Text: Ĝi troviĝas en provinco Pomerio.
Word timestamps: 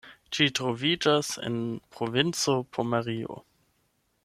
Ĝi 0.35 0.45
troviĝas 0.59 1.29
en 1.49 1.59
provinco 1.97 2.57
Pomerio. 2.79 3.39